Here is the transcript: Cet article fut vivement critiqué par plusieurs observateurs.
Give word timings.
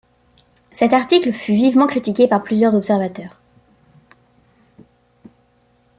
Cet 0.71 0.93
article 0.93 1.31
fut 1.31 1.53
vivement 1.53 1.85
critiqué 1.85 2.27
par 2.27 2.41
plusieurs 2.41 2.73
observateurs. 2.73 3.39